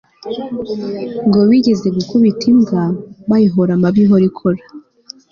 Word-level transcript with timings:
ngo 1.27 1.39
bigeze 1.49 1.87
gukubita 1.97 2.43
imbwa 2.51 2.83
bayihora 3.29 3.71
amabi 3.77 3.99
ihora 4.05 4.25
ikora 4.29 4.61